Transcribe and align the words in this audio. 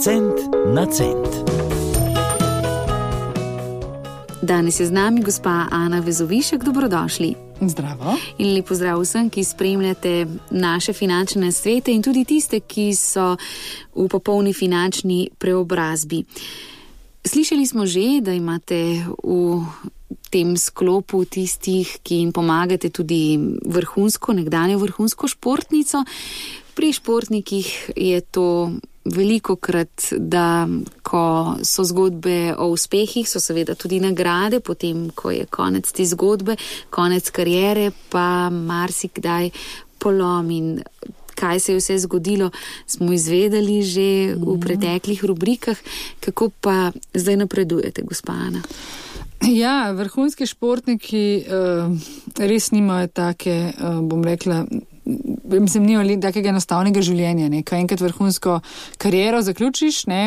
Cent 0.00 0.36
na 0.74 0.86
cent. 0.86 1.28
Danes 4.42 4.80
je 4.80 4.86
z 4.86 4.92
nami 4.92 5.22
gospa 5.24 5.68
Ana 5.70 6.00
Vezovišek, 6.00 6.64
dobrodošli. 6.64 7.34
Zdravo. 7.60 8.12
In 8.38 8.52
lepo 8.52 8.74
zdrav 8.76 9.00
vsem, 9.00 9.30
ki 9.32 9.44
spremljate 9.44 10.26
naše 10.50 10.92
finančne 10.92 11.52
svete 11.52 11.94
in 11.96 12.02
tudi 12.04 12.24
tiste, 12.28 12.60
ki 12.60 12.92
so 12.92 13.36
v 13.94 14.08
popolni 14.12 14.52
finančni 14.52 15.30
preobrazbi. 15.38 16.24
Slišali 17.24 17.66
smo 17.66 17.86
že, 17.86 18.20
da 18.20 18.36
imate 18.36 19.00
v 19.24 19.64
tem 20.30 20.56
sklopu 20.60 21.24
tistih, 21.24 21.88
ki 22.02 22.20
jim 22.20 22.32
pomagate, 22.36 22.92
tudi 22.92 23.40
vrhunsko, 23.64 24.32
nekdanjo 24.32 24.76
vrhunsko 24.78 25.24
športnico. 25.28 26.04
Pri 26.76 26.92
športnikih 26.92 27.96
je 27.96 28.20
to 28.20 28.76
veliko 29.14 29.56
krat, 29.56 30.12
da 30.18 30.68
ko 31.02 31.54
so 31.62 31.84
zgodbe 31.84 32.54
o 32.58 32.68
uspehih, 32.72 33.28
so 33.28 33.40
seveda 33.40 33.74
tudi 33.74 34.00
nagrade, 34.00 34.60
potem, 34.60 35.10
ko 35.10 35.30
je 35.30 35.46
konec 35.46 35.92
te 35.92 36.04
zgodbe, 36.04 36.56
konec 36.90 37.30
karijere, 37.30 37.90
pa 38.10 38.50
marsikdaj 38.50 39.50
polom 39.98 40.50
in 40.50 40.82
kaj 41.36 41.60
se 41.60 41.72
je 41.72 41.78
vse 41.78 41.98
zgodilo, 41.98 42.50
smo 42.86 43.12
izvedeli 43.12 43.82
že 43.82 44.34
v 44.34 44.56
Mhm. 44.56 44.60
preteklih 44.60 45.24
rubrikah, 45.24 45.76
kako 46.20 46.50
pa 46.60 46.92
zdaj 47.14 47.36
napredujete, 47.36 48.02
gospa 48.02 48.32
Ana. 48.32 48.62
Ja, 49.42 49.90
vrhunski 49.92 50.46
športniki 50.46 51.44
uh, 51.44 51.92
res 52.38 52.70
nimajo 52.70 53.06
take, 53.06 53.72
uh, 53.78 54.00
bom 54.00 54.24
rekla, 54.24 54.64
mislim, 55.06 55.86
nimajo 55.86 56.20
takega 56.20 56.50
enostavnega 56.50 57.02
življenja. 57.04 57.48
Ne? 57.52 57.62
Ko 57.66 57.76
enkrat 57.78 58.02
vrhunsko 58.02 58.60
kariero 59.02 59.42
zaključiš, 59.46 60.04
ne, 60.10 60.22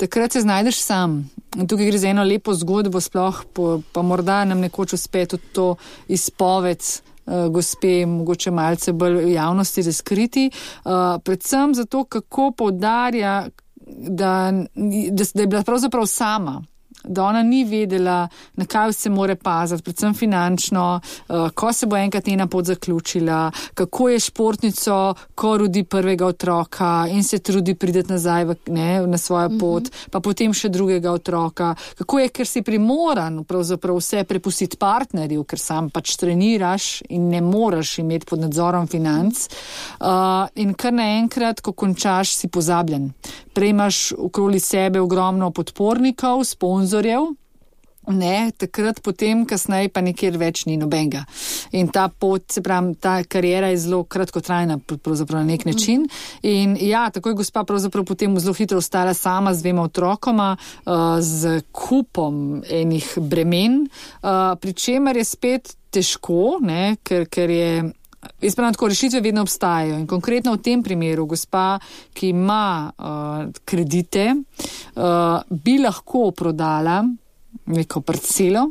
takrat 0.00 0.36
se 0.36 0.44
znajdeš 0.44 0.82
sam. 0.82 1.22
In 1.58 1.68
tukaj 1.68 1.90
gre 1.90 2.00
za 2.00 2.10
eno 2.12 2.24
lepo 2.24 2.54
zgodbo, 2.56 3.00
sploh 3.02 3.42
po, 3.52 3.80
pa 3.92 4.02
morda 4.06 4.42
nam 4.48 4.62
nekoč 4.64 4.96
uspe 4.98 5.26
tudi 5.26 5.54
to 5.56 5.72
izpoved. 6.08 6.82
Uh, 7.22 7.46
gospe, 7.54 8.00
mogoče 8.10 8.50
malce 8.50 8.90
bolj 8.98 9.20
v 9.22 9.28
javnosti 9.36 9.84
razkriti, 9.86 10.48
uh, 10.50 11.20
predvsem 11.22 11.70
zato, 11.78 12.00
kako 12.10 12.48
poudarja, 12.58 13.44
da, 13.86 14.32
da, 14.50 15.26
da 15.34 15.40
je 15.44 15.46
bila 15.46 15.62
pravzaprav 15.62 16.08
sama, 16.10 16.56
da 17.04 17.24
ona 17.24 17.42
ni 17.42 17.64
vedela, 17.64 18.28
na 18.56 18.64
kaj 18.66 18.90
vse 18.92 19.10
more 19.10 19.36
paziti, 19.36 19.82
predvsem 19.82 20.14
finančno, 20.14 21.00
uh, 21.28 21.50
ko 21.54 21.72
se 21.72 21.86
bo 21.86 21.96
enkrat 21.96 22.26
njena 22.26 22.46
pot 22.46 22.64
zaključila, 22.64 23.50
kako 23.74 24.08
je 24.08 24.20
športnico, 24.20 25.14
ko 25.34 25.56
rodi 25.58 25.84
prvega 25.84 26.26
otroka 26.26 27.06
in 27.10 27.24
se 27.24 27.38
trudi 27.38 27.74
prideti 27.74 28.12
nazaj 28.12 28.44
v, 28.44 28.54
ne, 28.66 29.06
na 29.06 29.18
svojo 29.18 29.48
pot, 29.60 29.82
mm 29.82 29.86
-hmm. 29.86 30.10
pa 30.10 30.20
potem 30.20 30.54
še 30.54 30.68
drugega 30.68 31.12
otroka, 31.12 31.74
kako 31.98 32.18
je, 32.18 32.28
ker 32.28 32.46
si 32.46 32.62
primoran 32.62 33.44
pravzaprav 33.44 33.96
vse 33.96 34.24
prepustiti 34.24 34.76
partnerju, 34.76 35.44
ker 35.44 35.58
sam 35.58 35.90
pač 35.90 36.16
treniraš 36.16 37.02
in 37.08 37.28
ne 37.28 37.40
moreš 37.40 37.98
imeti 37.98 38.26
pod 38.26 38.40
nadzorom 38.40 38.86
financ. 38.86 39.48
Uh, 40.00 40.48
in 40.54 40.74
kar 40.74 40.92
naenkrat, 40.92 41.60
ko 41.60 41.72
končaš, 41.72 42.34
si 42.36 42.48
pozabljen. 42.48 43.12
Prejmaš 43.52 44.12
okoli 44.18 44.60
sebe 44.60 45.00
ogromno 45.00 45.50
podpornikov, 45.50 46.44
sponzorjev. 46.44 47.32
Ne, 48.10 48.50
takrat, 48.58 48.98
potem, 48.98 49.44
kasneje, 49.46 49.86
pa 49.94 50.00
nikjer 50.02 50.34
več 50.34 50.64
ni 50.66 50.74
nobenega. 50.74 51.20
In 51.78 51.86
ta 51.94 52.08
pot, 52.10 52.42
se 52.50 52.58
pravi, 52.64 52.96
ta 52.98 53.20
karijera 53.22 53.68
je 53.70 53.78
zelo 53.84 54.00
kratkotrajna, 54.10 54.80
pravzaprav 54.90 55.44
na 55.44 55.52
nek 55.52 55.64
način. 55.68 56.08
In 56.42 56.74
ja, 56.80 57.04
tako 57.14 57.30
je 57.30 57.38
gospa 57.44 57.62
pravzaprav 57.64 58.04
potem 58.08 58.34
zelo 58.42 58.56
hitro 58.58 58.82
ostala 58.82 59.14
sama 59.14 59.54
z 59.54 59.62
dvema 59.62 59.86
otrokoma, 59.86 60.56
uh, 60.56 61.20
z 61.22 61.60
kupom 61.70 62.64
enih 62.66 63.06
bremen, 63.22 63.84
uh, 63.86 64.58
pri 64.58 64.74
čemer 64.74 65.22
je 65.22 65.28
spet 65.28 65.76
težko, 65.94 66.58
ne, 66.60 66.96
ker, 67.06 67.28
ker 67.30 67.50
je. 67.50 67.74
Jaz 68.42 68.54
pravim, 68.54 68.74
tako 68.74 68.88
rešitve 68.88 69.20
vedno 69.20 69.42
obstajajo 69.42 69.98
in 69.98 70.06
konkretno 70.06 70.52
v 70.52 70.62
tem 70.62 70.82
primeru 70.82 71.26
gospa, 71.26 71.78
ki 72.14 72.28
ima 72.28 72.92
uh, 72.98 73.50
kredite, 73.64 74.34
uh, 74.34 75.02
bi 75.50 75.78
lahko 75.78 76.30
prodala 76.30 77.02
neko 77.66 78.00
parcelo, 78.00 78.68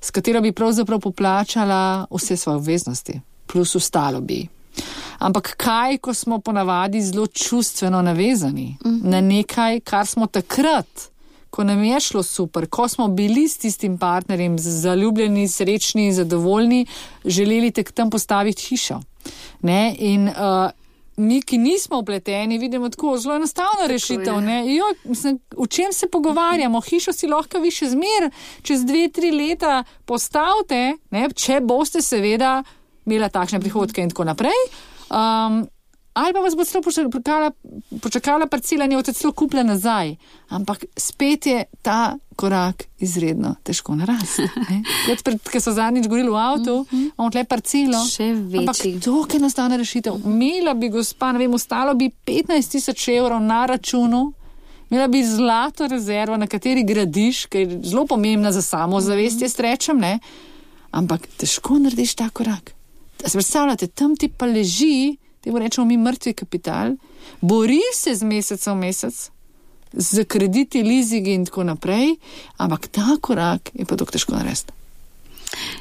s 0.00 0.10
katero 0.10 0.40
bi 0.40 0.52
pravzaprav 0.52 1.00
poplačala 1.00 2.06
vse 2.10 2.36
svoje 2.36 2.56
obveznosti, 2.56 3.20
plus 3.46 3.74
ostalo 3.74 4.20
bi. 4.20 4.46
Ampak 5.18 5.54
kaj, 5.56 5.98
ko 5.98 6.14
smo 6.14 6.38
ponavadi 6.38 7.02
zelo 7.02 7.26
čustveno 7.26 8.02
navezani 8.02 8.76
-huh. 8.80 9.00
na 9.04 9.20
nekaj, 9.20 9.80
kar 9.80 10.06
smo 10.06 10.26
takrat, 10.26 11.13
ko 11.54 11.64
nam 11.64 11.84
je 11.84 12.00
šlo 12.00 12.22
super, 12.22 12.66
ko 12.66 12.88
smo 12.88 13.08
bili 13.08 13.48
s 13.48 13.58
tistim 13.62 13.98
partnerjem 13.98 14.58
zaljubljeni, 14.58 15.48
srečni, 15.48 16.12
zadovoljni, 16.12 16.86
želeli 17.24 17.70
tek 17.70 17.92
tam 17.92 18.10
postaviti 18.10 18.62
hišo. 18.62 19.00
Ne? 19.62 19.94
In 19.98 20.28
uh, 20.28 20.34
mi, 21.16 21.42
ki 21.42 21.58
nismo 21.58 21.98
upleteni, 21.98 22.58
vidimo 22.58 22.88
tako 22.88 23.16
zelo 23.18 23.36
enostavno 23.36 23.86
rešitev. 23.86 24.34
Jo, 24.66 24.84
mislim, 25.04 25.38
o 25.56 25.66
čem 25.66 25.92
se 25.92 26.08
pogovarjamo? 26.10 26.80
Hišo 26.80 27.12
si 27.12 27.30
lahko 27.30 27.62
vi 27.62 27.70
še 27.70 27.92
zmer, 27.94 28.30
čez 28.62 28.82
dve, 28.84 29.06
tri 29.14 29.30
leta 29.30 29.84
postavite, 30.04 30.96
ne? 31.10 31.28
če 31.30 31.60
boste 31.62 32.02
seveda 32.02 32.64
imela 33.06 33.28
takšne 33.28 33.60
prihodke 33.60 34.02
in 34.02 34.10
tako 34.10 34.26
naprej. 34.26 34.66
Um, 35.06 35.62
ali 36.14 36.32
pa 36.32 36.40
vas 36.40 36.54
bo 36.54 36.64
celo 36.64 36.82
počakala, 36.82 37.50
počakala 38.00 38.46
parcela, 38.46 38.86
ne 38.86 38.96
boste 38.96 39.12
celo 39.12 39.32
kupila 39.32 39.62
nazaj. 39.62 40.14
Ampak 40.48 40.84
spet 40.96 41.46
je 41.46 41.64
ta 41.82 42.14
korak 42.36 42.84
izredno 43.02 43.54
težko 43.66 43.96
narasti. 43.98 44.46
Ker 45.50 45.62
so 45.62 45.74
zadnjič 45.74 46.06
govorili 46.06 46.30
v 46.30 46.38
avtu, 46.38 46.76
imamo 46.92 47.30
tle 47.34 47.44
parcelo. 47.50 47.98
Še 48.06 48.30
več. 48.30 48.62
Ampak 48.62 48.80
to 49.02 49.16
je 49.26 49.40
enostavna 49.40 49.78
rešitev. 49.80 50.22
Imela 50.22 50.76
bi 50.78 50.92
gospa, 50.94 51.32
ne 51.34 51.42
vem, 51.42 51.58
ostalo 51.58 51.96
bi 51.98 52.10
15 52.10 52.76
tisoč 52.76 53.08
evrov 53.16 53.42
na 53.42 53.64
računu. 53.74 54.22
Imela 54.90 55.08
bi 55.10 55.24
zlato 55.26 55.90
rezervo, 55.90 56.38
na 56.38 56.46
kateri 56.46 56.86
gradiš, 56.86 57.46
ki 57.50 57.58
je 57.64 57.80
zelo 57.90 58.06
pomembna 58.06 58.54
za 58.54 58.62
samozavest, 58.62 59.42
jaz 59.42 59.58
rečem, 59.58 59.98
ne. 59.98 60.20
Ampak 60.94 61.26
težko 61.42 61.80
narediš 61.82 62.14
ta 62.22 62.30
korak. 62.30 62.70
Da 63.18 63.26
se 63.28 63.38
predstavljate, 63.38 63.90
tam 63.90 64.14
ti 64.14 64.28
pa 64.28 64.46
leži, 64.46 65.16
temu 65.44 65.60
rečemo 65.60 65.86
mi 65.86 65.96
mrtvi 65.96 66.32
kapital, 66.32 66.96
bori 67.40 67.80
se 67.94 68.14
z 68.14 68.24
meseca 68.24 68.72
v 68.72 68.76
mesec, 68.76 69.30
z 69.92 70.24
krediti, 70.24 70.82
leasingi 70.82 71.34
in 71.36 71.44
tako 71.46 71.64
naprej, 71.68 72.16
ampak 72.56 72.88
ta 72.88 73.16
korak 73.20 73.70
je 73.74 73.84
pa 73.84 73.96
tako 73.96 74.16
težko 74.16 74.34
narediti. 74.34 74.72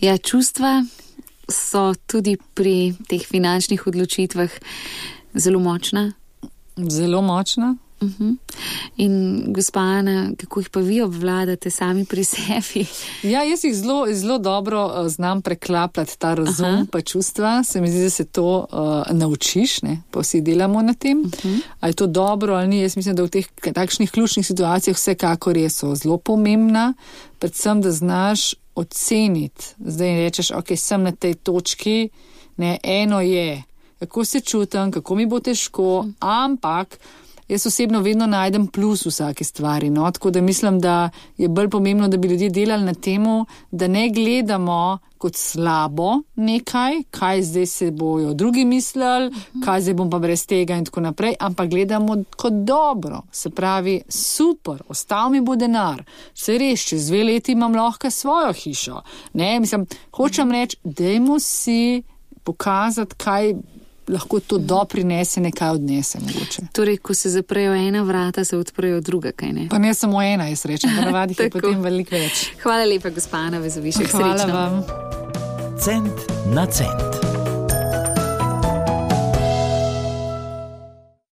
Ja, 0.00 0.18
čustva 0.18 0.84
so 1.48 1.94
tudi 2.06 2.36
pri 2.54 2.94
teh 3.08 3.24
finančnih 3.26 3.86
odločitvah 3.86 4.50
zelo 5.34 5.58
močna. 5.58 6.12
Zelo 6.76 7.22
močna. 7.22 7.76
Uh 8.00 8.10
-huh. 8.10 8.36
In 8.96 9.44
gospa 9.52 9.80
Ana, 9.80 10.30
kako 10.36 10.60
jih 10.60 10.70
pa 10.70 10.80
vi 10.80 11.00
obvladate 11.02 11.70
sami 11.70 12.04
pri 12.04 12.24
sebi? 12.24 12.86
Ja, 13.22 13.42
jaz 13.42 13.64
jih 13.64 13.74
zelo, 13.74 14.06
zelo 14.12 14.38
dobro 14.38 14.86
uh, 14.86 15.08
znam 15.08 15.42
preklapljati 15.42 16.18
ta 16.18 16.34
razum 16.34 16.66
Aha. 16.66 16.86
pa 16.92 17.00
čustva. 17.00 17.62
Se 17.64 17.80
mi 17.80 17.90
zdi, 17.90 18.02
da 18.02 18.10
se 18.10 18.24
to 18.24 18.66
uh, 18.72 19.16
naučiš, 19.16 19.82
ne? 19.82 20.02
pa 20.10 20.20
vsi 20.20 20.40
delamo 20.40 20.82
na 20.82 20.94
tem. 20.94 21.20
Uh 21.20 21.26
-huh. 21.26 21.60
Ali 21.80 21.90
je 21.90 21.96
to 21.96 22.06
dobro 22.06 22.54
ali 22.54 22.68
ni? 22.68 22.80
Jaz 22.80 22.96
mislim, 22.96 23.16
da 23.16 23.22
v 23.22 23.28
teh 23.28 23.46
takšnih 23.74 24.10
ključnih 24.10 24.46
situacijah 24.46 24.96
vsekakor 24.96 25.56
je 25.56 25.70
so 25.70 25.94
zelo 25.94 26.18
pomembna, 26.18 26.94
predvsem, 27.38 27.82
da 27.82 27.90
znaš 27.92 28.54
oceniti. 28.74 29.64
Zdaj 29.78 30.16
rečeš, 30.16 30.50
ok, 30.50 30.76
sem 30.76 31.02
na 31.02 31.12
tej 31.12 31.34
točki, 31.34 32.08
ne, 32.56 32.78
eno 32.82 33.20
je, 33.20 33.62
kako 33.98 34.24
se 34.24 34.40
čutim, 34.40 34.92
kako 34.92 35.14
mi 35.14 35.26
bo 35.26 35.40
težko, 35.40 36.06
ampak. 36.20 36.98
Jaz 37.48 37.66
osebno 37.66 38.00
vedno 38.00 38.26
najdem 38.26 38.66
plus 38.66 39.04
v 39.06 39.08
vsaki 39.08 39.44
stvari. 39.44 39.90
No? 39.90 40.10
Tako 40.10 40.30
da 40.30 40.40
mislim, 40.40 40.80
da 40.80 41.10
je 41.36 41.48
bolj 41.48 41.70
pomembno, 41.70 42.08
da 42.08 42.16
bi 42.16 42.28
ljudje 42.28 42.50
delali 42.50 42.84
na 42.84 42.94
tem, 42.94 43.24
da 43.70 43.88
ne 43.88 44.08
gledamo 44.10 44.98
kot 45.18 45.36
slabo 45.36 46.20
nekaj, 46.34 47.02
kaj 47.10 47.42
zdaj 47.42 47.66
se 47.66 47.90
bojo 47.90 48.34
drugi 48.34 48.64
mislili, 48.64 49.30
kaj 49.64 49.80
zdaj 49.80 49.94
bom 49.94 50.10
pa 50.10 50.18
brez 50.18 50.46
tega 50.46 50.76
in 50.76 50.84
tako 50.84 51.00
naprej, 51.00 51.34
ampak 51.40 51.70
gledamo 51.70 52.16
kot 52.36 52.52
dobro. 52.52 53.22
Se 53.32 53.50
pravi, 53.50 54.02
super, 54.08 54.82
ostal 54.88 55.30
mi 55.30 55.40
bo 55.40 55.56
denar, 55.56 56.04
se 56.34 56.58
res, 56.58 56.84
čez 56.88 57.08
dve 57.08 57.24
leti 57.24 57.52
imam 57.52 57.74
lahko 57.74 58.10
svojo 58.10 58.52
hišo. 58.52 59.00
Ne? 59.32 59.60
Mislim, 59.60 59.86
hočem 60.12 60.50
reči, 60.52 60.76
dajmo 60.84 61.38
si 61.40 62.02
pokazati, 62.44 63.14
kaj 63.14 63.54
lahko 64.08 64.40
to 64.40 64.58
doprinese, 64.58 65.40
nekaj 65.40 65.70
odnese. 65.70 66.18
Mogoče. 66.18 66.62
Torej, 66.72 66.96
ko 66.96 67.14
se 67.14 67.30
zaprejo 67.30 67.74
ena 67.74 68.02
vrata, 68.02 68.44
se 68.44 68.56
odprejo 68.56 69.00
druga, 69.00 69.32
kaj 69.32 69.52
ne? 69.52 69.68
Pa 69.70 69.78
ne 69.78 69.94
samo 69.94 70.22
ena, 70.22 70.48
jaz 70.48 70.64
rečem, 70.64 70.90
da 70.96 71.04
navadi 71.04 71.34
je 71.38 71.50
potem 71.54 71.82
veliko 71.82 72.14
več. 72.14 72.46
Hvala 72.62 72.84
lepa, 72.84 73.10
gospa 73.10 73.36
Ana 73.38 73.58
Vezovišek. 73.58 74.10
Hvala 74.10 74.38
Srečno. 74.38 74.54
vam. 74.54 74.82
Cent 75.78 76.12
na 76.54 76.66
cent. 76.66 77.25